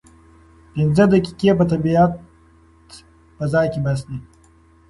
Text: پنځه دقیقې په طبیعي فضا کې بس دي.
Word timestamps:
پنځه 0.73 1.03
دقیقې 1.13 1.51
په 1.59 1.65
طبیعي 1.71 2.05
فضا 3.37 3.61
کې 3.71 3.79
بس 3.85 3.99
دي. 4.07 4.17